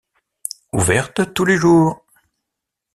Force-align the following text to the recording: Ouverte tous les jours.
Ouverte 0.73 1.31
tous 1.35 1.45
les 1.45 1.57
jours. 1.57 2.03